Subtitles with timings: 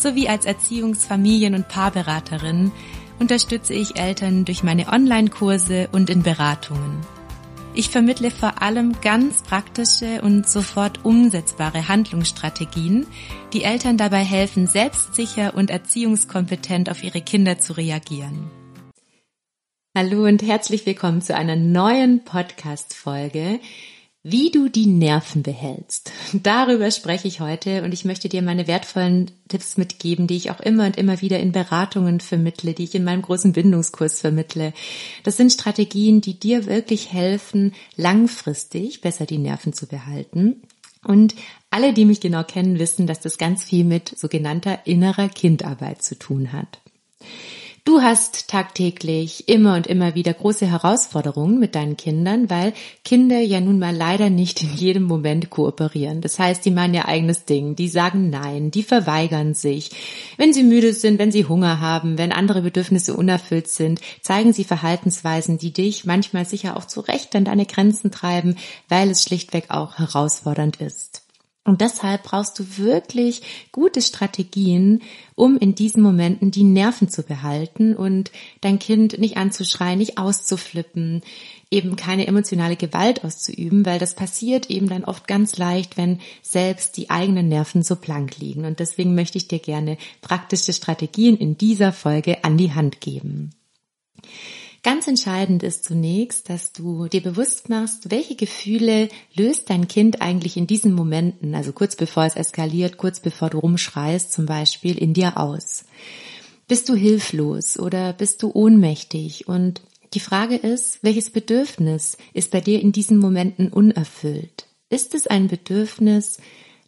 [0.00, 2.72] sowie als Erziehungs-, Familien- und Paarberaterin
[3.18, 7.00] unterstütze ich Eltern durch meine Online-Kurse und in Beratungen.
[7.72, 13.06] Ich vermittle vor allem ganz praktische und sofort umsetzbare Handlungsstrategien,
[13.52, 18.50] die Eltern dabei helfen, selbstsicher und erziehungskompetent auf ihre Kinder zu reagieren.
[19.96, 23.60] Hallo und herzlich willkommen zu einer neuen Podcast-Folge,
[24.22, 26.12] wie du die Nerven behältst.
[26.34, 30.60] Darüber spreche ich heute und ich möchte dir meine wertvollen Tipps mitgeben, die ich auch
[30.60, 34.74] immer und immer wieder in Beratungen vermittle, die ich in meinem großen Bindungskurs vermittle.
[35.24, 40.62] Das sind Strategien, die dir wirklich helfen, langfristig besser die Nerven zu behalten.
[41.02, 41.34] Und
[41.70, 46.18] alle, die mich genau kennen, wissen, dass das ganz viel mit sogenannter innerer Kindarbeit zu
[46.18, 46.80] tun hat.
[47.84, 53.58] Du hast tagtäglich immer und immer wieder große Herausforderungen mit deinen Kindern, weil Kinder ja
[53.60, 56.20] nun mal leider nicht in jedem Moment kooperieren.
[56.20, 59.90] Das heißt, die machen ihr eigenes Ding, die sagen Nein, die verweigern sich.
[60.36, 64.64] Wenn sie müde sind, wenn sie Hunger haben, wenn andere Bedürfnisse unerfüllt sind, zeigen sie
[64.64, 68.56] Verhaltensweisen, die dich manchmal sicher auch zu Recht an deine Grenzen treiben,
[68.90, 71.22] weil es schlichtweg auch herausfordernd ist.
[71.64, 75.02] Und deshalb brauchst du wirklich gute Strategien,
[75.34, 81.20] um in diesen Momenten die Nerven zu behalten und dein Kind nicht anzuschreien, nicht auszuflippen,
[81.70, 86.96] eben keine emotionale Gewalt auszuüben, weil das passiert eben dann oft ganz leicht, wenn selbst
[86.96, 88.64] die eigenen Nerven so blank liegen.
[88.64, 93.50] Und deswegen möchte ich dir gerne praktische Strategien in dieser Folge an die Hand geben.
[94.82, 100.56] Ganz entscheidend ist zunächst, dass du dir bewusst machst, welche Gefühle löst dein Kind eigentlich
[100.56, 105.12] in diesen Momenten, also kurz bevor es eskaliert, kurz bevor du rumschreist zum Beispiel, in
[105.12, 105.84] dir aus.
[106.66, 109.48] Bist du hilflos oder bist du ohnmächtig?
[109.48, 109.82] Und
[110.14, 114.66] die Frage ist, welches Bedürfnis ist bei dir in diesen Momenten unerfüllt?
[114.88, 116.38] Ist es ein Bedürfnis,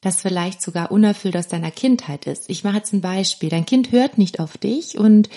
[0.01, 2.49] das vielleicht sogar unerfüllt aus deiner Kindheit ist?
[2.49, 3.51] Ich mache jetzt ein Beispiel.
[3.51, 5.29] Dein Kind hört nicht auf dich und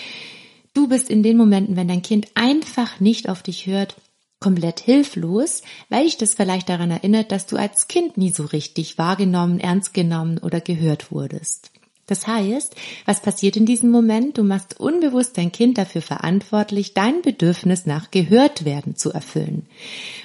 [0.76, 3.96] Du bist in den Momenten, wenn dein Kind einfach nicht auf dich hört,
[4.40, 8.98] komplett hilflos, weil dich das vielleicht daran erinnert, dass du als Kind nie so richtig
[8.98, 11.70] wahrgenommen, ernst genommen oder gehört wurdest.
[12.06, 14.38] Das heißt, was passiert in diesem Moment?
[14.38, 19.66] Du machst unbewusst dein Kind dafür verantwortlich, dein Bedürfnis nach gehört werden zu erfüllen.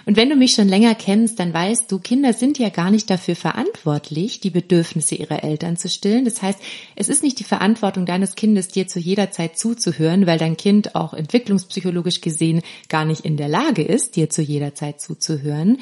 [0.05, 3.09] Und wenn du mich schon länger kennst, dann weißt du, Kinder sind ja gar nicht
[3.09, 6.23] dafür verantwortlich, die Bedürfnisse ihrer Eltern zu stillen.
[6.23, 6.59] Das heißt,
[6.95, 10.93] es ist nicht die Verantwortung deines Kindes, dir zu jeder Zeit zuzuhören, weil dein Kind
[10.93, 15.79] auch entwicklungspsychologisch gesehen gar nicht in der Lage ist, dir zu jeder Zeit zuzuhören.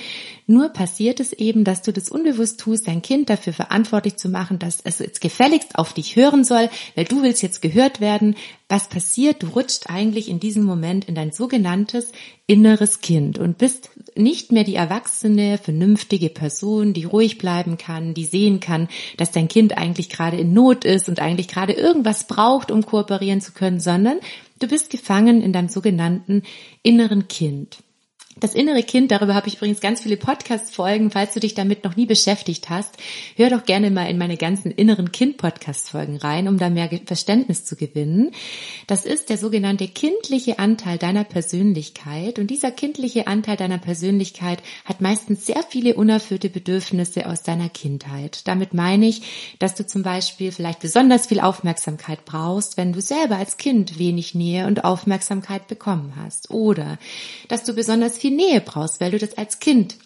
[0.49, 4.57] Nur passiert es eben, dass du das unbewusst tust, dein Kind dafür verantwortlich zu machen,
[4.57, 8.35] dass es jetzt gefälligst auf dich hören soll, weil du willst jetzt gehört werden.
[8.67, 9.43] Was passiert?
[9.43, 12.11] Du rutscht eigentlich in diesem Moment in dein sogenanntes
[12.47, 18.25] inneres Kind und bist nicht mehr die erwachsene, vernünftige Person, die ruhig bleiben kann, die
[18.25, 22.71] sehen kann, dass dein Kind eigentlich gerade in Not ist und eigentlich gerade irgendwas braucht,
[22.71, 24.17] um kooperieren zu können, sondern
[24.57, 26.41] du bist gefangen in deinem sogenannten
[26.81, 27.83] inneren Kind.
[28.39, 31.11] Das innere Kind, darüber habe ich übrigens ganz viele Podcast-Folgen.
[31.11, 32.95] Falls du dich damit noch nie beschäftigt hast,
[33.35, 37.75] hör doch gerne mal in meine ganzen inneren Kind-Podcast-Folgen rein, um da mehr Verständnis zu
[37.75, 38.31] gewinnen.
[38.87, 42.39] Das ist der sogenannte kindliche Anteil deiner Persönlichkeit.
[42.39, 48.47] Und dieser kindliche Anteil deiner Persönlichkeit hat meistens sehr viele unerfüllte Bedürfnisse aus deiner Kindheit.
[48.47, 49.21] Damit meine ich,
[49.59, 54.33] dass du zum Beispiel vielleicht besonders viel Aufmerksamkeit brauchst, wenn du selber als Kind wenig
[54.33, 56.51] Nähe und Aufmerksamkeit bekommen hast.
[56.51, 56.97] Oder
[57.49, 59.97] dass du besonders viel viel Nähe brauchst, weil du das als Kind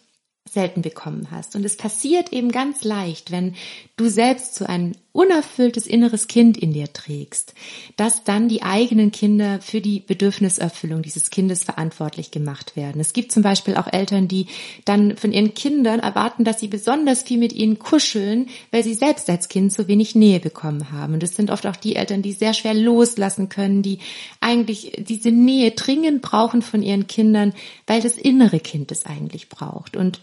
[0.53, 1.55] selten bekommen hast.
[1.55, 3.55] Und es passiert eben ganz leicht, wenn
[3.97, 7.53] du selbst so ein unerfülltes inneres Kind in dir trägst,
[7.97, 13.00] dass dann die eigenen Kinder für die Bedürfniserfüllung dieses Kindes verantwortlich gemacht werden.
[13.00, 14.47] Es gibt zum Beispiel auch Eltern, die
[14.85, 19.29] dann von ihren Kindern erwarten, dass sie besonders viel mit ihnen kuscheln, weil sie selbst
[19.29, 21.14] als Kind so wenig Nähe bekommen haben.
[21.14, 23.99] Und es sind oft auch die Eltern, die sehr schwer loslassen können, die
[24.40, 27.53] eigentlich diese Nähe dringend brauchen von ihren Kindern,
[27.85, 29.96] weil das innere Kind es eigentlich braucht.
[29.96, 30.20] Und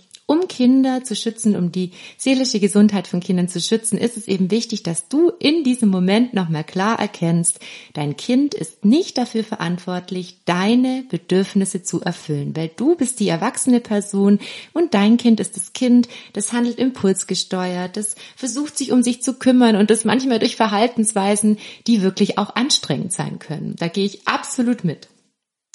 [0.48, 4.82] Kinder zu schützen, um die seelische Gesundheit von Kindern zu schützen, ist es eben wichtig,
[4.82, 7.58] dass du in diesem Moment nochmal klar erkennst,
[7.94, 13.80] dein Kind ist nicht dafür verantwortlich, deine Bedürfnisse zu erfüllen, weil du bist die erwachsene
[13.80, 14.38] Person
[14.72, 19.34] und dein Kind ist das Kind, das handelt impulsgesteuert, das versucht sich um sich zu
[19.34, 23.74] kümmern und das manchmal durch Verhaltensweisen, die wirklich auch anstrengend sein können.
[23.78, 25.08] Da gehe ich absolut mit.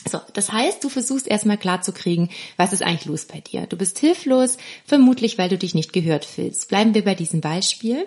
[0.07, 3.65] So, das heißt, du versuchst erstmal klarzukriegen, was ist eigentlich los bei dir.
[3.65, 6.67] Du bist hilflos, vermutlich weil du dich nicht gehört fühlst.
[6.69, 8.05] Bleiben wir bei diesem Beispiel.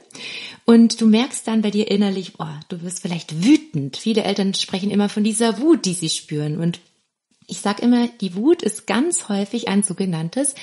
[0.64, 3.96] Und du merkst dann bei dir innerlich, oh, du wirst vielleicht wütend.
[3.96, 6.58] Viele Eltern sprechen immer von dieser Wut, die sie spüren.
[6.58, 6.78] Und
[7.48, 10.54] ich sage immer, die Wut ist ganz häufig ein sogenanntes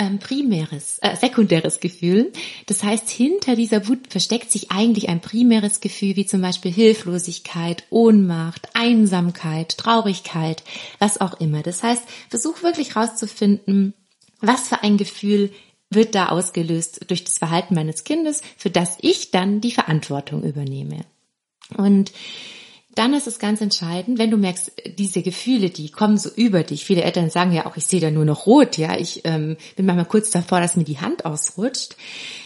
[0.00, 2.32] ähm, primäres, äh, sekundäres Gefühl.
[2.64, 7.84] Das heißt, hinter dieser Wut versteckt sich eigentlich ein primäres Gefühl, wie zum Beispiel Hilflosigkeit,
[7.90, 10.64] Ohnmacht, Einsamkeit, Traurigkeit,
[10.98, 11.62] was auch immer.
[11.62, 13.92] Das heißt, versuch wirklich rauszufinden,
[14.40, 15.52] was für ein Gefühl
[15.90, 21.04] wird da ausgelöst durch das Verhalten meines Kindes, für das ich dann die Verantwortung übernehme.
[21.76, 22.10] Und
[22.94, 26.84] dann ist es ganz entscheidend, wenn du merkst, diese Gefühle, die kommen so über dich.
[26.84, 29.86] Viele Eltern sagen ja auch, ich sehe da nur noch rot, ja, ich ähm, bin
[29.86, 31.96] manchmal kurz davor, dass mir die Hand ausrutscht.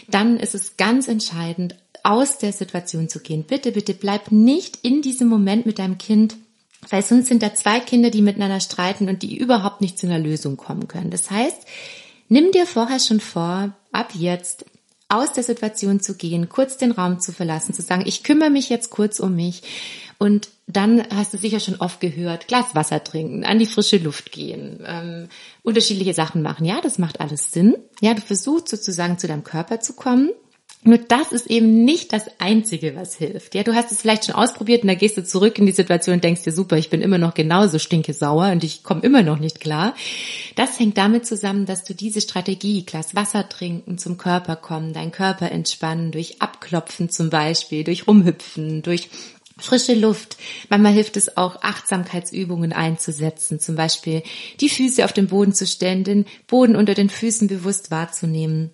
[0.07, 3.43] Dann ist es ganz entscheidend, aus der Situation zu gehen.
[3.43, 6.37] Bitte, bitte bleib nicht in diesem Moment mit deinem Kind,
[6.89, 10.19] weil sonst sind da zwei Kinder, die miteinander streiten und die überhaupt nicht zu einer
[10.19, 11.09] Lösung kommen können.
[11.09, 11.57] Das heißt,
[12.29, 14.65] nimm dir vorher schon vor, ab jetzt
[15.07, 18.69] aus der Situation zu gehen, kurz den Raum zu verlassen, zu sagen, ich kümmere mich
[18.69, 19.61] jetzt kurz um mich
[20.17, 24.31] und dann hast du sicher schon oft gehört, Glas Wasser trinken, an die frische Luft
[24.31, 25.27] gehen, ähm,
[25.63, 26.65] unterschiedliche Sachen machen.
[26.65, 27.75] Ja, das macht alles Sinn.
[28.01, 30.31] Ja, du versuchst sozusagen zu deinem Körper zu kommen.
[30.87, 33.55] Nur das ist eben nicht das Einzige, was hilft.
[33.55, 36.15] Ja, du hast es vielleicht schon ausprobiert und da gehst du zurück in die Situation
[36.15, 39.23] und denkst dir, super, ich bin immer noch genauso stinke sauer und ich komme immer
[39.23, 39.95] noch nicht klar.
[40.55, 45.11] Das hängt damit zusammen, dass du diese Strategie, Glas Wasser trinken, zum Körper kommen, deinen
[45.11, 49.09] Körper entspannen, durch Abklopfen zum Beispiel, durch Rumhüpfen, durch
[49.57, 50.37] frische Luft.
[50.69, 54.23] Manchmal hilft es auch, Achtsamkeitsübungen einzusetzen, zum Beispiel
[54.59, 58.71] die Füße auf den Boden zu stellen, den Boden unter den Füßen bewusst wahrzunehmen.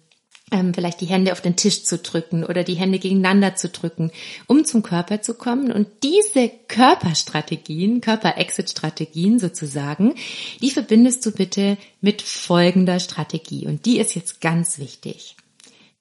[0.54, 4.12] Ähm, vielleicht die Hände auf den Tisch zu drücken oder die Hände gegeneinander zu drücken,
[4.48, 5.72] um zum Körper zu kommen.
[5.72, 10.16] Und diese Körperstrategien, Körper-Exit-Strategien sozusagen,
[10.62, 13.66] die verbindest du bitte mit folgender Strategie.
[13.66, 15.38] Und die ist jetzt ganz wichtig.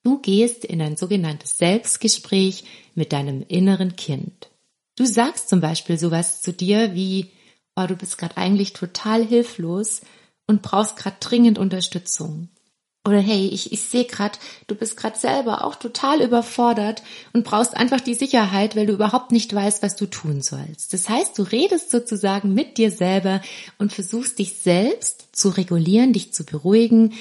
[0.02, 2.64] Du gehst in ein sogenanntes Selbstgespräch
[2.96, 4.49] mit deinem inneren Kind.
[5.00, 7.30] Du sagst zum Beispiel sowas zu dir wie,
[7.74, 10.02] oh, du bist gerade eigentlich total hilflos
[10.46, 12.50] und brauchst gerade dringend Unterstützung.
[13.08, 17.02] Oder hey, ich, ich sehe gerade, du bist gerade selber auch total überfordert
[17.32, 20.92] und brauchst einfach die Sicherheit, weil du überhaupt nicht weißt, was du tun sollst.
[20.92, 23.40] Das heißt, du redest sozusagen mit dir selber
[23.78, 27.14] und versuchst dich selbst zu regulieren, dich zu beruhigen,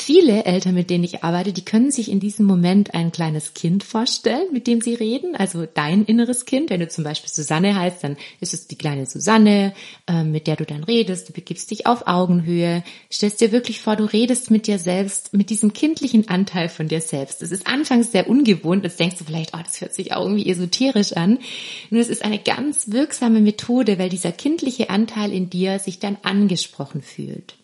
[0.00, 3.82] Viele Eltern, mit denen ich arbeite, die können sich in diesem Moment ein kleines Kind
[3.82, 5.34] vorstellen, mit dem sie reden.
[5.34, 6.70] Also dein inneres Kind.
[6.70, 9.74] Wenn du zum Beispiel Susanne heißt, dann ist es die kleine Susanne,
[10.06, 11.28] äh, mit der du dann redest.
[11.28, 12.84] Du begibst dich auf Augenhöhe.
[13.12, 17.00] Stellst dir wirklich vor, du redest mit dir selbst, mit diesem kindlichen Anteil von dir
[17.00, 17.42] selbst.
[17.42, 18.84] Das ist anfangs sehr ungewohnt.
[18.84, 21.40] Jetzt denkst du vielleicht, oh, das hört sich auch irgendwie esoterisch an.
[21.90, 26.16] Nur es ist eine ganz wirksame Methode, weil dieser kindliche Anteil in dir sich dann
[26.22, 27.57] angesprochen fühlt.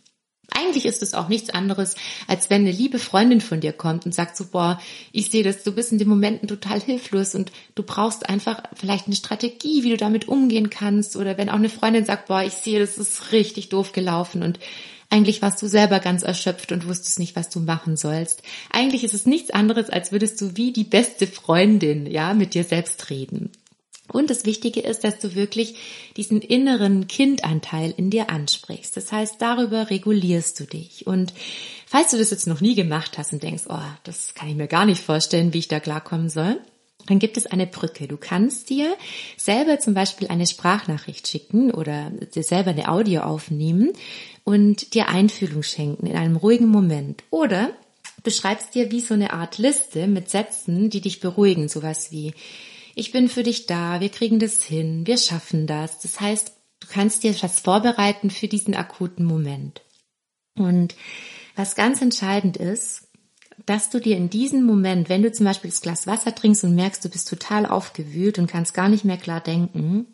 [0.51, 1.95] Eigentlich ist es auch nichts anderes,
[2.27, 4.81] als wenn eine liebe Freundin von dir kommt und sagt so, boah,
[5.13, 9.07] ich sehe das, du bist in den Momenten total hilflos und du brauchst einfach vielleicht
[9.07, 11.17] eine Strategie, wie du damit umgehen kannst.
[11.17, 14.59] Oder wenn auch eine Freundin sagt, boah, ich sehe, das ist richtig doof gelaufen und
[15.11, 18.43] eigentlich warst du selber ganz erschöpft und wusstest nicht, was du machen sollst.
[18.73, 22.65] Eigentlich ist es nichts anderes, als würdest du wie die beste Freundin, ja, mit dir
[22.65, 23.53] selbst reden.
[24.15, 25.75] Und das Wichtige ist, dass du wirklich
[26.17, 28.97] diesen inneren Kindanteil in dir ansprichst.
[28.97, 31.05] Das heißt, darüber regulierst du dich.
[31.09, 31.35] Und
[31.85, 34.69] falls du das jetzt noch nie gemacht hast und denkst, oh, das kann ich mir
[34.69, 36.61] gar nicht vorstellen, wie ich da klarkommen soll,
[37.07, 38.07] dann gibt es eine Brücke.
[38.07, 38.95] Du kannst dir
[39.37, 43.95] selber zum Beispiel eine Sprachnachricht schicken oder dir selber eine Audio aufnehmen
[44.45, 47.25] und dir Einfühlung schenken in einem ruhigen Moment.
[47.31, 47.71] Oder
[48.23, 51.69] du schreibst dir wie so eine Art Liste mit Sätzen, die dich beruhigen.
[51.69, 52.33] Sowas wie,
[52.95, 56.01] ich bin für dich da, wir kriegen das hin, wir schaffen das.
[56.01, 59.83] Das heißt, du kannst dir was vorbereiten für diesen akuten Moment.
[60.57, 60.95] Und
[61.57, 63.09] was ganz entscheidend ist,
[63.67, 66.75] dass du dir in diesem Moment, wenn du zum Beispiel das Glas Wasser trinkst und
[66.75, 70.07] merkst, du bist total aufgewühlt und kannst gar nicht mehr klar denken,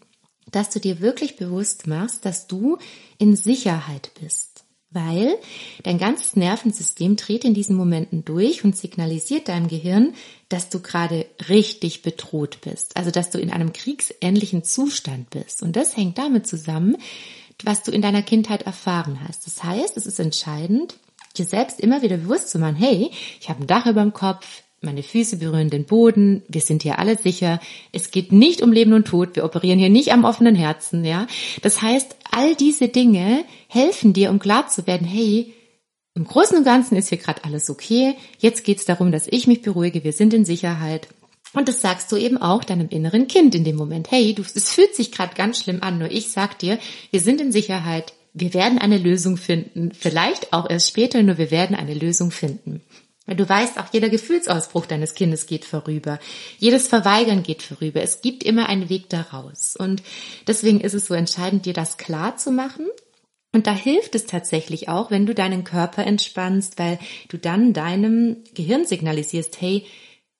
[0.51, 2.79] dass du dir wirklich bewusst machst, dass du
[3.19, 4.50] in Sicherheit bist
[4.91, 5.39] weil
[5.83, 10.15] dein ganzes Nervensystem dreht in diesen Momenten durch und signalisiert deinem Gehirn,
[10.49, 15.63] dass du gerade richtig bedroht bist, also dass du in einem kriegsähnlichen Zustand bist.
[15.63, 16.97] Und das hängt damit zusammen,
[17.63, 19.47] was du in deiner Kindheit erfahren hast.
[19.47, 20.97] Das heißt, es ist entscheidend,
[21.37, 24.63] dir selbst immer wieder bewusst zu machen, hey, ich habe ein Dach über dem Kopf,
[24.81, 27.61] meine Füße berühren den Boden, wir sind hier alle sicher.
[27.93, 31.27] Es geht nicht um Leben und Tod, wir operieren hier nicht am offenen Herzen, ja.
[31.63, 35.53] Das heißt, all diese Dinge helfen dir, um klar zu werden, hey,
[36.15, 38.15] im Großen und Ganzen ist hier gerade alles okay.
[38.39, 41.09] Jetzt geht es darum, dass ich mich beruhige, wir sind in Sicherheit.
[41.53, 44.11] Und das sagst du eben auch deinem inneren Kind in dem Moment.
[44.11, 46.79] Hey, du, es fühlt sich gerade ganz schlimm an, nur ich sag dir,
[47.11, 49.93] wir sind in Sicherheit, wir werden eine Lösung finden.
[49.93, 52.81] Vielleicht auch erst später, nur wir werden eine Lösung finden.
[53.27, 56.19] Du weißt, auch jeder Gefühlsausbruch deines Kindes geht vorüber.
[56.59, 58.03] Jedes Verweigern geht vorüber.
[58.03, 59.77] Es gibt immer einen Weg daraus.
[59.77, 60.03] Und
[60.47, 62.87] deswegen ist es so entscheidend, dir das klar zu machen.
[63.53, 66.99] Und da hilft es tatsächlich auch, wenn du deinen Körper entspannst, weil
[67.29, 69.87] du dann deinem Gehirn signalisierst, hey,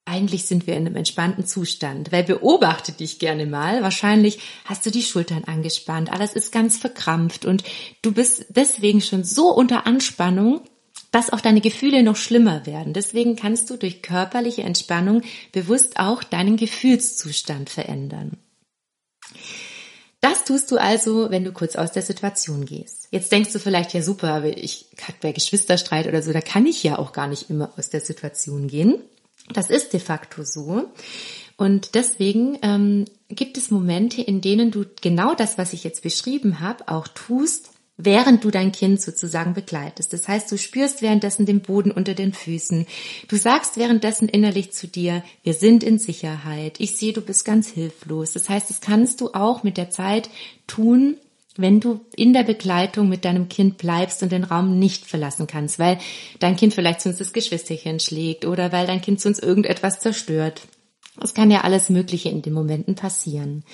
[0.05, 3.83] eigentlich sind wir in einem entspannten Zustand, weil beobachte dich gerne mal.
[3.83, 7.63] Wahrscheinlich hast du die Schultern angespannt, alles ist ganz verkrampft und
[8.03, 10.63] du bist deswegen schon so unter Anspannung,
[11.11, 12.93] dass auch deine Gefühle noch schlimmer werden.
[12.93, 18.37] Deswegen kannst du durch körperliche Entspannung bewusst auch deinen Gefühlszustand verändern.
[20.21, 23.09] Das tust du also, wenn du kurz aus der Situation gehst.
[23.11, 24.87] Jetzt denkst du vielleicht, ja super, aber ich
[25.23, 28.69] bei Geschwisterstreit oder so, da kann ich ja auch gar nicht immer aus der Situation
[28.69, 28.97] gehen.
[29.53, 30.91] Das ist de facto so.
[31.57, 36.61] Und deswegen ähm, gibt es Momente, in denen du genau das, was ich jetzt beschrieben
[36.61, 37.70] habe, auch tust,
[38.05, 40.13] während du dein Kind sozusagen begleitest.
[40.13, 42.87] Das heißt, du spürst währenddessen den Boden unter den Füßen.
[43.29, 46.81] Du sagst währenddessen innerlich zu dir, wir sind in Sicherheit.
[46.81, 48.33] Ich sehe, du bist ganz hilflos.
[48.33, 50.31] Das heißt, das kannst du auch mit der Zeit
[50.67, 51.17] tun,
[51.57, 55.79] wenn du in der Begleitung mit deinem Kind bleibst und den Raum nicht verlassen kannst,
[55.79, 55.99] weil
[56.39, 60.63] dein Kind vielleicht sonst das Geschwisterchen schlägt oder weil dein Kind sonst irgendetwas zerstört.
[61.23, 63.65] Es kann ja alles Mögliche in den Momenten passieren.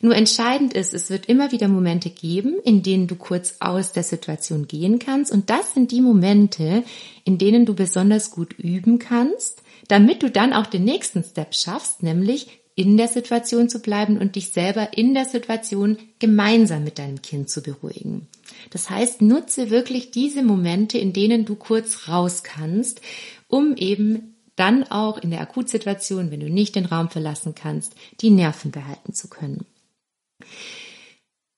[0.00, 4.02] Nur entscheidend ist, es wird immer wieder Momente geben, in denen du kurz aus der
[4.02, 5.32] Situation gehen kannst.
[5.32, 6.84] Und das sind die Momente,
[7.24, 12.02] in denen du besonders gut üben kannst, damit du dann auch den nächsten Step schaffst,
[12.02, 17.20] nämlich in der Situation zu bleiben und dich selber in der Situation gemeinsam mit deinem
[17.20, 18.28] Kind zu beruhigen.
[18.70, 23.02] Das heißt, nutze wirklich diese Momente, in denen du kurz raus kannst,
[23.48, 28.30] um eben dann auch in der Akutsituation, wenn du nicht den Raum verlassen kannst, die
[28.30, 29.66] Nerven behalten zu können.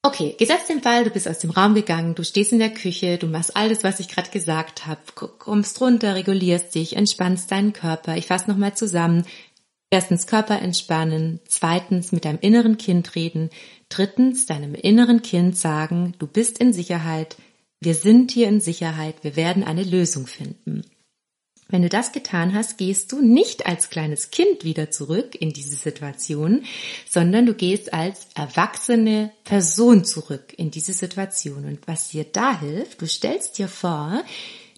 [0.06, 3.16] Okay, gesetzt den Fall, du bist aus dem Raum gegangen, du stehst in der Küche,
[3.16, 8.16] du machst alles, was ich gerade gesagt habe, kommst runter, regulierst dich, entspannst deinen Körper.
[8.18, 9.24] Ich fasse nochmal zusammen.
[9.88, 13.48] Erstens Körper entspannen, zweitens mit deinem inneren Kind reden,
[13.88, 17.36] drittens deinem inneren Kind sagen, du bist in Sicherheit,
[17.80, 20.84] wir sind hier in Sicherheit, wir werden eine Lösung finden.
[21.68, 25.76] Wenn du das getan hast, gehst du nicht als kleines Kind wieder zurück in diese
[25.76, 26.64] Situation,
[27.08, 31.64] sondern du gehst als erwachsene Person zurück in diese Situation.
[31.64, 34.22] Und was dir da hilft, du stellst dir vor,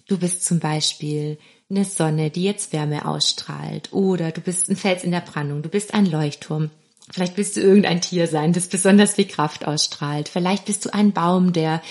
[0.07, 1.37] du bist zum Beispiel
[1.69, 3.91] eine Sonne, die jetzt Wärme ausstrahlt.
[3.91, 6.69] Oder du bist ein Fels in der Brandung, du bist ein Leuchtturm.
[7.11, 10.29] Vielleicht bist du irgendein Tier sein, das besonders viel Kraft ausstrahlt.
[10.29, 11.81] Vielleicht bist du ein Baum, der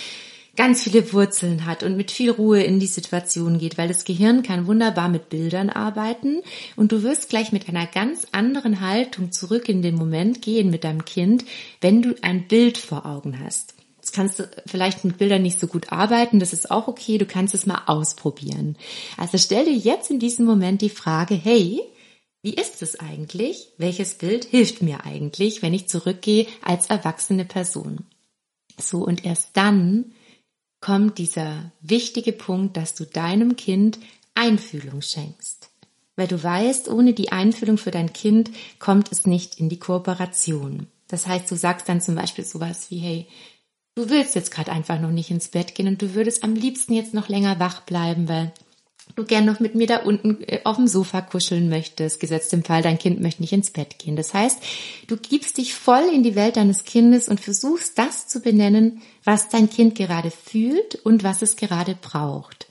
[0.56, 4.42] ganz viele Wurzeln hat und mit viel Ruhe in die Situation geht, weil das Gehirn
[4.42, 6.42] kann wunderbar mit Bildern arbeiten
[6.75, 10.84] und du wirst gleich mit einer ganz anderen Haltung zurück in den Moment gehen mit
[10.84, 11.44] deinem Kind,
[11.80, 13.75] wenn du ein Bild vor Augen hast.
[13.98, 17.26] Jetzt kannst du vielleicht mit Bildern nicht so gut arbeiten, das ist auch okay, du
[17.26, 18.76] kannst es mal ausprobieren.
[19.16, 21.80] Also stell dir jetzt in diesem Moment die Frage, hey,
[22.42, 23.70] wie ist es eigentlich?
[23.76, 28.06] Welches Bild hilft mir eigentlich, wenn ich zurückgehe als erwachsene Person?
[28.78, 30.12] So, und erst dann
[30.80, 33.99] kommt dieser wichtige Punkt, dass du deinem Kind
[34.35, 35.71] Einfühlung schenkst.
[36.16, 40.87] Weil du weißt, ohne die Einfühlung für dein Kind kommt es nicht in die Kooperation.
[41.09, 43.26] Das heißt, du sagst dann zum Beispiel sowas wie, hey,
[43.95, 46.95] du willst jetzt gerade einfach noch nicht ins Bett gehen und du würdest am liebsten
[46.95, 48.52] jetzt noch länger wach bleiben, weil
[49.14, 52.64] du gern noch mit mir da unten äh, auf dem Sofa kuscheln möchtest, gesetzt im
[52.64, 54.16] Fall, dein Kind möchte nicht ins Bett gehen.
[54.16, 54.58] Das heißt,
[55.06, 59.48] du gibst dich voll in die Welt deines Kindes und versuchst das zu benennen, was
[59.48, 62.66] dein Kind gerade fühlt und was es gerade braucht.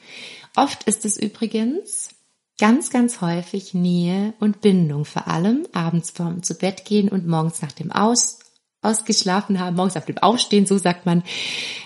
[0.55, 2.09] Oft ist es übrigens
[2.57, 7.61] ganz, ganz häufig Nähe und Bindung, vor allem abends vorm zu Bett gehen und morgens
[7.61, 8.39] nach dem Aus,
[8.81, 11.23] ausgeschlafen haben, morgens auf dem Aufstehen, so sagt man,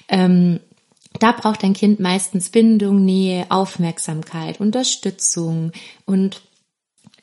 [0.09, 0.59] ähm,
[1.17, 5.71] da braucht ein Kind meistens Bindung, Nähe, Aufmerksamkeit, Unterstützung
[6.05, 6.41] und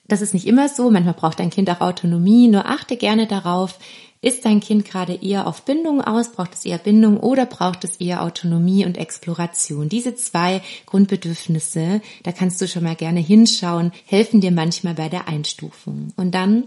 [0.09, 0.91] das ist nicht immer so.
[0.91, 2.47] Manchmal braucht ein Kind auch Autonomie.
[2.47, 3.79] Nur achte gerne darauf,
[4.23, 6.33] ist dein Kind gerade eher auf Bindung aus?
[6.33, 9.89] Braucht es eher Bindung oder braucht es eher Autonomie und Exploration?
[9.89, 15.29] Diese zwei Grundbedürfnisse, da kannst du schon mal gerne hinschauen, helfen dir manchmal bei der
[15.29, 16.13] Einstufung.
[16.17, 16.65] Und dann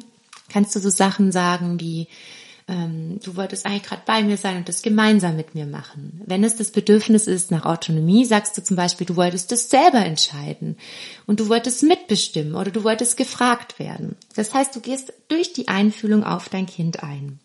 [0.49, 2.07] kannst du so Sachen sagen wie,
[2.69, 6.21] ähm, du wolltest eigentlich gerade bei mir sein und das gemeinsam mit mir machen.
[6.25, 10.05] Wenn es das Bedürfnis ist nach Autonomie, sagst du zum Beispiel, du wolltest das selber
[10.05, 10.77] entscheiden
[11.25, 14.15] und du wolltest mitbestimmen oder du wolltest gefragt werden.
[14.35, 17.39] Das heißt, du gehst durch die Einfühlung auf dein Kind ein.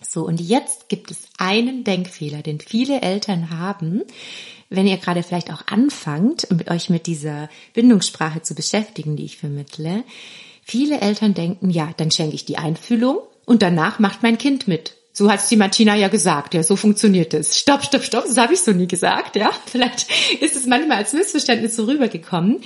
[0.00, 4.02] So, und jetzt gibt es einen Denkfehler, den viele Eltern haben,
[4.70, 9.36] wenn ihr gerade vielleicht auch anfangt, mit euch mit dieser Bindungssprache zu beschäftigen, die ich
[9.36, 10.02] vermittle.
[10.62, 14.96] Viele Eltern denken, ja, dann schenke ich die Einfühlung und danach macht mein Kind mit.
[15.14, 17.58] So hat die Martina ja gesagt, ja, so funktioniert es.
[17.58, 19.50] Stopp, stopp, stopp, das habe ich so nie gesagt, ja.
[19.66, 20.06] Vielleicht
[20.40, 22.62] ist es manchmal als Missverständnis so rübergekommen.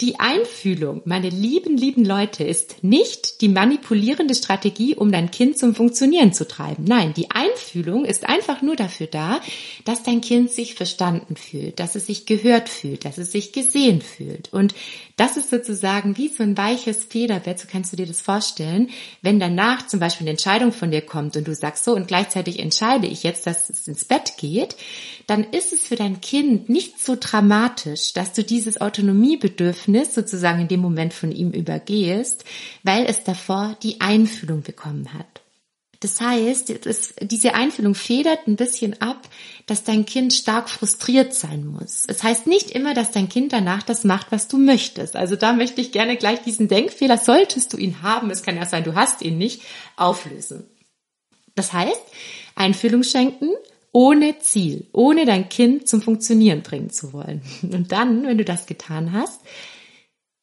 [0.00, 5.74] Die Einfühlung, meine lieben, lieben Leute, ist nicht die manipulierende Strategie, um dein Kind zum
[5.74, 6.84] Funktionieren zu treiben.
[6.84, 9.42] Nein, die Einfühlung ist einfach nur dafür da,
[9.84, 14.00] dass dein Kind sich verstanden fühlt, dass es sich gehört fühlt, dass es sich gesehen
[14.00, 14.50] fühlt.
[14.54, 14.74] Und
[15.20, 18.88] das ist sozusagen wie so ein weiches Federbett, so kannst du dir das vorstellen.
[19.20, 22.58] Wenn danach zum Beispiel eine Entscheidung von dir kommt und du sagst so und gleichzeitig
[22.58, 24.76] entscheide ich jetzt, dass es ins Bett geht,
[25.26, 30.68] dann ist es für dein Kind nicht so dramatisch, dass du dieses Autonomiebedürfnis sozusagen in
[30.68, 32.46] dem Moment von ihm übergehst,
[32.82, 35.39] weil es davor die Einfühlung bekommen hat.
[36.00, 39.28] Das heißt, es, diese Einfühlung federt ein bisschen ab,
[39.66, 42.04] dass dein Kind stark frustriert sein muss.
[42.08, 45.14] Es heißt nicht immer, dass dein Kind danach das macht, was du möchtest.
[45.14, 48.64] Also da möchte ich gerne gleich diesen Denkfehler, solltest du ihn haben, es kann ja
[48.64, 49.62] sein, du hast ihn nicht,
[49.96, 50.64] auflösen.
[51.54, 52.00] Das heißt,
[52.54, 53.50] Einfühlung schenken
[53.92, 57.42] ohne Ziel, ohne dein Kind zum Funktionieren bringen zu wollen.
[57.62, 59.42] Und dann, wenn du das getan hast,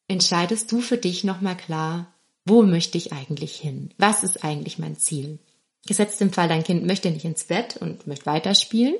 [0.06, 3.90] entscheidest du für dich nochmal klar, wo möchte ich eigentlich hin?
[3.98, 5.38] Was ist eigentlich mein Ziel?
[5.86, 8.94] Gesetzt im Fall, dein Kind möchte nicht ins Bett und möchte weiterspielen.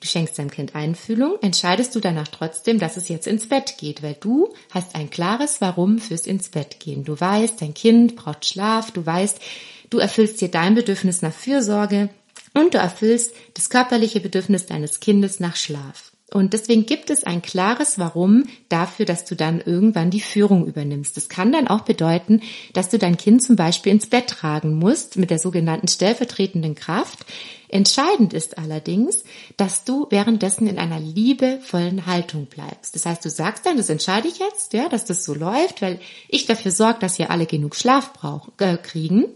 [0.00, 4.02] Du schenkst deinem Kind Einfühlung, entscheidest du danach trotzdem, dass es jetzt ins Bett geht,
[4.02, 7.04] weil du hast ein klares Warum fürs ins Bett gehen.
[7.04, 9.40] Du weißt, dein Kind braucht Schlaf, du weißt,
[9.88, 12.10] du erfüllst dir dein Bedürfnis nach Fürsorge
[12.52, 16.13] und du erfüllst das körperliche Bedürfnis deines Kindes nach Schlaf.
[16.34, 21.16] Und deswegen gibt es ein klares Warum dafür, dass du dann irgendwann die Führung übernimmst.
[21.16, 25.16] Das kann dann auch bedeuten, dass du dein Kind zum Beispiel ins Bett tragen musst
[25.16, 27.24] mit der sogenannten stellvertretenden Kraft.
[27.68, 29.22] Entscheidend ist allerdings,
[29.56, 32.96] dass du währenddessen in einer liebevollen Haltung bleibst.
[32.96, 36.00] Das heißt, du sagst dann, das entscheide ich jetzt, ja, dass das so läuft, weil
[36.28, 39.26] ich dafür sorge, dass ihr alle genug Schlaf brauchen, äh, kriegen.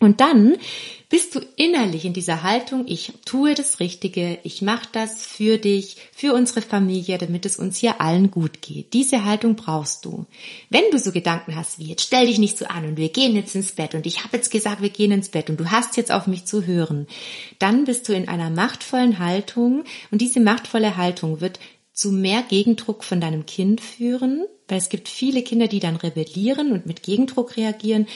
[0.00, 0.56] Und dann
[1.08, 5.96] bist du innerlich in dieser Haltung, ich tue das Richtige, ich mache das für dich,
[6.12, 8.92] für unsere Familie, damit es uns hier allen gut geht.
[8.92, 10.26] Diese Haltung brauchst du.
[10.68, 13.34] Wenn du so Gedanken hast wie jetzt stell dich nicht so an und wir gehen
[13.34, 15.96] jetzt ins Bett und ich habe jetzt gesagt, wir gehen ins Bett und du hast
[15.96, 17.06] jetzt auf mich zu hören,
[17.58, 21.58] dann bist du in einer machtvollen Haltung und diese machtvolle Haltung wird
[21.98, 26.70] zu mehr Gegendruck von deinem Kind führen, weil es gibt viele Kinder, die dann rebellieren
[26.70, 28.06] und mit Gegendruck reagieren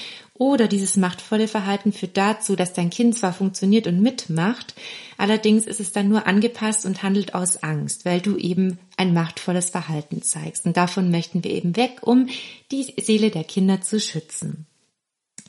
[0.43, 4.75] oder dieses machtvolle Verhalten führt dazu, dass dein Kind zwar funktioniert und mitmacht,
[5.17, 9.71] allerdings ist es dann nur angepasst und handelt aus Angst, weil du eben ein machtvolles
[9.71, 10.67] Verhalten zeigst.
[10.67, 12.29] Und davon möchten wir eben weg, um
[12.73, 14.67] die Seele der Kinder zu schützen.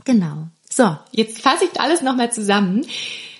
[0.05, 0.49] Genau.
[0.69, 2.85] So, jetzt fasse ich alles nochmal zusammen.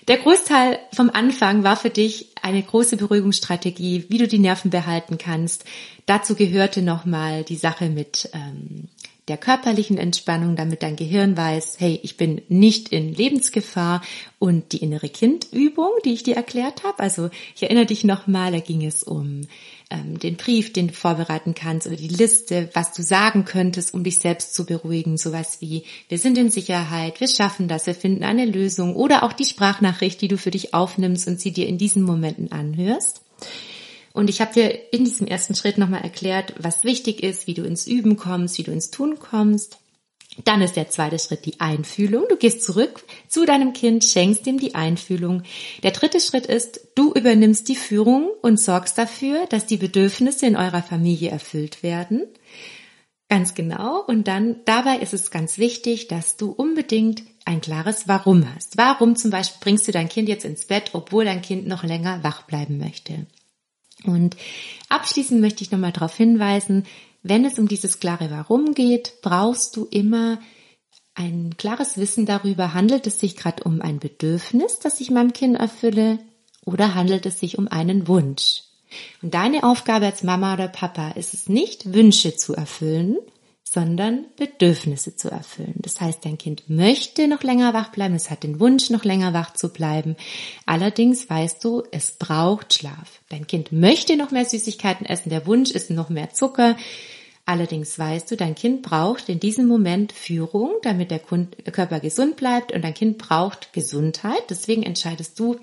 [0.07, 5.19] Der Großteil vom Anfang war für dich eine große Beruhigungsstrategie, wie du die Nerven behalten
[5.19, 5.65] kannst.
[6.07, 8.89] Dazu gehörte nochmal die Sache mit ähm,
[9.29, 14.01] der körperlichen Entspannung, damit dein Gehirn weiß, hey, ich bin nicht in Lebensgefahr
[14.37, 16.99] und die innere Kindübung, die ich dir erklärt habe.
[16.99, 19.41] Also ich erinnere dich nochmal, da ging es um
[19.89, 24.03] ähm, den Brief, den du vorbereiten kannst oder die Liste, was du sagen könntest, um
[24.03, 25.17] dich selbst zu beruhigen.
[25.17, 29.33] Sowas wie, wir sind in Sicherheit, wir schaffen das, wir finden eine Lösung oder auch
[29.33, 33.21] die Sprachnachricht, die du für dich aufnimmst und sie dir in diesen Momenten anhörst.
[34.13, 37.63] Und ich habe dir in diesem ersten Schritt nochmal erklärt, was wichtig ist, wie du
[37.63, 39.79] ins Üben kommst, wie du ins Tun kommst.
[40.45, 42.25] Dann ist der zweite Schritt die Einfühlung.
[42.29, 45.43] Du gehst zurück zu deinem Kind, schenkst ihm die Einfühlung.
[45.83, 50.55] Der dritte Schritt ist, du übernimmst die Führung und sorgst dafür, dass die Bedürfnisse in
[50.55, 52.23] eurer Familie erfüllt werden.
[53.29, 54.01] Ganz genau.
[54.01, 58.77] Und dann dabei ist es ganz wichtig, dass du unbedingt ein klares Warum hast.
[58.77, 62.23] Warum zum Beispiel bringst du dein Kind jetzt ins Bett, obwohl dein Kind noch länger
[62.23, 63.25] wach bleiben möchte?
[64.05, 64.35] Und
[64.89, 66.85] abschließend möchte ich nochmal darauf hinweisen,
[67.21, 70.39] wenn es um dieses klare Warum geht, brauchst du immer
[71.15, 75.57] ein klares Wissen darüber, handelt es sich gerade um ein Bedürfnis, das ich meinem Kind
[75.57, 76.19] erfülle,
[76.65, 78.63] oder handelt es sich um einen Wunsch?
[79.21, 83.17] Und deine Aufgabe als Mama oder Papa ist es nicht, Wünsche zu erfüllen,
[83.73, 85.73] sondern Bedürfnisse zu erfüllen.
[85.77, 89.33] Das heißt, dein Kind möchte noch länger wach bleiben, es hat den Wunsch, noch länger
[89.33, 90.15] wach zu bleiben.
[90.67, 93.21] Allerdings weißt du, es braucht Schlaf.
[93.29, 96.77] Dein Kind möchte noch mehr Süßigkeiten essen, der Wunsch ist noch mehr Zucker.
[97.45, 102.73] Allerdings weißt du, dein Kind braucht in diesem Moment Führung, damit der Körper gesund bleibt
[102.73, 104.51] und dein Kind braucht Gesundheit.
[104.51, 105.57] Deswegen entscheidest du,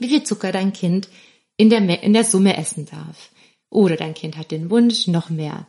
[0.00, 1.08] wie viel Zucker dein Kind
[1.56, 3.30] in der, in der Summe essen darf.
[3.70, 5.68] Oder dein Kind hat den Wunsch, noch mehr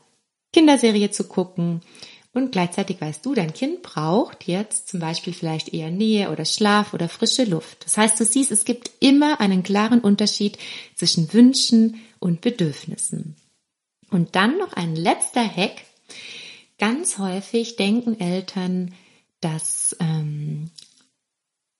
[0.53, 1.81] Kinderserie zu gucken.
[2.33, 6.93] Und gleichzeitig weißt du, dein Kind braucht jetzt zum Beispiel vielleicht eher Nähe oder Schlaf
[6.93, 7.85] oder frische Luft.
[7.85, 10.57] Das heißt, du siehst, es gibt immer einen klaren Unterschied
[10.95, 13.35] zwischen Wünschen und Bedürfnissen.
[14.09, 15.83] Und dann noch ein letzter Hack.
[16.79, 18.95] Ganz häufig denken Eltern,
[19.39, 20.71] dass ähm,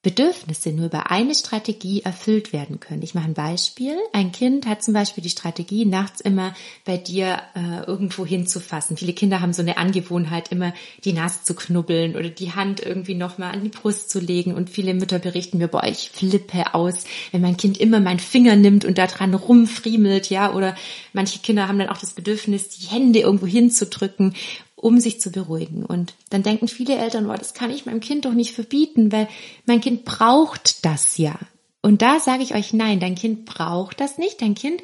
[0.04, 3.02] Bedürfnisse nur über eine Strategie erfüllt werden können.
[3.02, 3.96] Ich mache ein Beispiel.
[4.12, 8.98] Ein Kind hat zum Beispiel die Strategie, nachts immer bei dir äh, irgendwo hinzufassen.
[8.98, 10.74] Viele Kinder haben so eine Angewohnheit, immer
[11.06, 14.54] die Nase zu knubbeln oder die Hand irgendwie nochmal an die Brust zu legen.
[14.54, 18.58] Und viele Mütter berichten mir, boah, ich flippe aus, wenn mein Kind immer meinen Finger
[18.58, 20.54] nimmt und da dran rumfriemelt, ja.
[20.54, 20.76] Oder
[21.14, 24.36] manche Kinder haben dann auch das Bedürfnis, die Hände irgendwo hinzudrücken
[24.84, 25.86] um sich zu beruhigen.
[25.86, 29.30] Und dann denken viele Eltern, boah, das kann ich meinem Kind doch nicht verbieten, weil
[29.66, 31.40] mein Kind braucht das ja.
[31.82, 34.42] Und da sage ich euch, nein, dein Kind braucht das nicht.
[34.42, 34.82] Dein Kind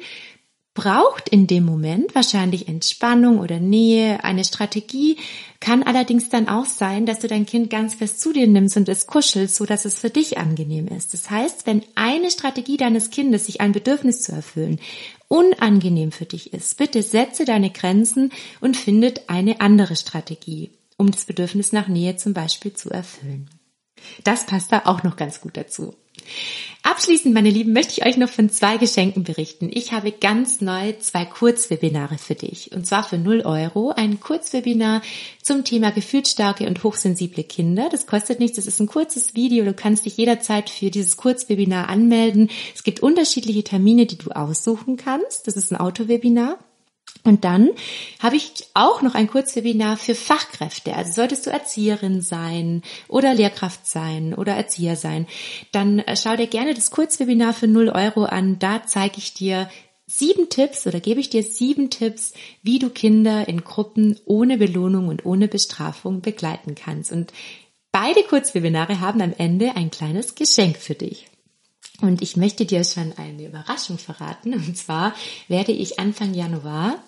[0.74, 5.16] braucht in dem Moment wahrscheinlich Entspannung oder Nähe, eine Strategie,
[5.58, 8.88] kann allerdings dann auch sein, dass du dein Kind ganz fest zu dir nimmst und
[8.88, 11.12] es kuschelst, so dass es für dich angenehm ist.
[11.12, 14.78] Das heißt, wenn eine Strategie deines Kindes, sich ein Bedürfnis zu erfüllen,
[15.28, 21.24] unangenehm für dich ist, bitte setze deine Grenzen und findet eine andere Strategie, um das
[21.24, 23.50] Bedürfnis nach Nähe zum Beispiel zu erfüllen.
[24.24, 25.94] Das passt da auch noch ganz gut dazu.
[26.82, 29.68] Abschließend, meine Lieben, möchte ich euch noch von zwei Geschenken berichten.
[29.70, 32.72] Ich habe ganz neu zwei Kurzwebinare für dich.
[32.72, 33.90] Und zwar für 0 Euro.
[33.90, 35.02] Ein Kurzwebinar
[35.42, 37.90] zum Thema gefühlsstarke und hochsensible Kinder.
[37.90, 38.56] Das kostet nichts.
[38.56, 39.66] Das ist ein kurzes Video.
[39.66, 42.48] Du kannst dich jederzeit für dieses Kurzwebinar anmelden.
[42.74, 45.46] Es gibt unterschiedliche Termine, die du aussuchen kannst.
[45.46, 46.58] Das ist ein Autowebinar.
[47.22, 47.70] Und dann
[48.18, 50.94] habe ich auch noch ein Kurzwebinar für Fachkräfte.
[50.94, 55.26] Also solltest du Erzieherin sein oder Lehrkraft sein oder Erzieher sein,
[55.72, 58.58] dann äh, schau dir gerne das Kurzwebinar für 0 Euro an.
[58.58, 59.68] Da zeige ich dir
[60.06, 65.08] sieben Tipps oder gebe ich dir sieben Tipps, wie du Kinder in Gruppen ohne Belohnung
[65.08, 67.12] und ohne Bestrafung begleiten kannst.
[67.12, 67.32] Und
[67.92, 71.26] beide Kurzwebinare haben am Ende ein kleines Geschenk für dich.
[72.00, 74.54] Und ich möchte dir schon eine Überraschung verraten.
[74.54, 75.14] Und zwar
[75.48, 76.98] werde ich Anfang Januar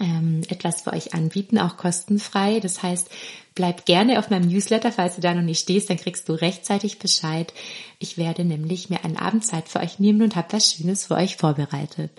[0.00, 2.60] ähm, etwas für euch anbieten, auch kostenfrei.
[2.60, 3.08] Das heißt,
[3.54, 6.98] bleib gerne auf meinem Newsletter, falls du da noch nicht stehst, dann kriegst du rechtzeitig
[6.98, 7.52] Bescheid.
[7.98, 11.14] Ich werde nämlich mir einen Abend Zeit für euch nehmen und habe was Schönes für
[11.14, 12.10] euch vorbereitet.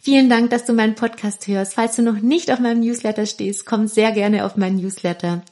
[0.00, 1.74] Vielen Dank, dass du meinen Podcast hörst.
[1.74, 5.42] Falls du noch nicht auf meinem Newsletter stehst, komm sehr gerne auf meinen Newsletter.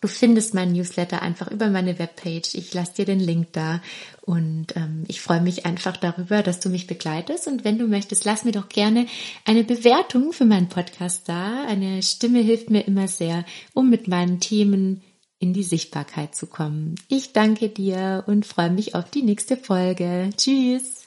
[0.00, 2.54] Du findest meinen Newsletter einfach über meine Webpage.
[2.54, 3.80] Ich lasse dir den Link da
[4.22, 7.46] und ähm, ich freue mich einfach darüber, dass du mich begleitest.
[7.46, 9.06] Und wenn du möchtest, lass mir doch gerne
[9.44, 11.64] eine Bewertung für meinen Podcast da.
[11.64, 15.02] Eine Stimme hilft mir immer sehr, um mit meinen Themen
[15.38, 16.96] in die Sichtbarkeit zu kommen.
[17.08, 20.30] Ich danke dir und freue mich auf die nächste Folge.
[20.36, 21.06] Tschüss.